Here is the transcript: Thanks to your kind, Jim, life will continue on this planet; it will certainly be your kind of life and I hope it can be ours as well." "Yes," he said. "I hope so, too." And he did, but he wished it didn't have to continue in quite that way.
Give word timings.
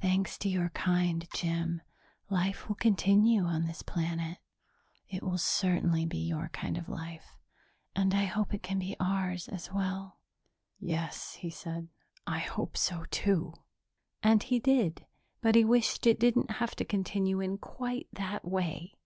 Thanks 0.00 0.38
to 0.38 0.48
your 0.48 0.70
kind, 0.70 1.24
Jim, 1.36 1.82
life 2.28 2.66
will 2.66 2.74
continue 2.74 3.42
on 3.44 3.62
this 3.64 3.80
planet; 3.82 4.38
it 5.08 5.22
will 5.22 5.38
certainly 5.38 6.04
be 6.04 6.18
your 6.18 6.48
kind 6.48 6.76
of 6.76 6.88
life 6.88 7.38
and 7.94 8.12
I 8.12 8.24
hope 8.24 8.52
it 8.52 8.64
can 8.64 8.80
be 8.80 8.96
ours 8.98 9.46
as 9.46 9.70
well." 9.72 10.18
"Yes," 10.80 11.34
he 11.34 11.48
said. 11.50 11.86
"I 12.26 12.40
hope 12.40 12.76
so, 12.76 13.04
too." 13.12 13.54
And 14.20 14.42
he 14.42 14.58
did, 14.58 15.06
but 15.42 15.54
he 15.54 15.64
wished 15.64 16.08
it 16.08 16.18
didn't 16.18 16.50
have 16.50 16.74
to 16.74 16.84
continue 16.84 17.38
in 17.38 17.56
quite 17.58 18.08
that 18.14 18.44
way. 18.44 18.96